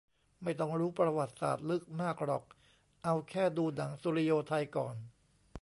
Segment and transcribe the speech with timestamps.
[0.43, 2.43] ไม่ต้องรู้ประวัติศาสตร์ลึกมากหรอก
[3.03, 4.95] เอาแค่ดูหนังสุริโยไทก่อน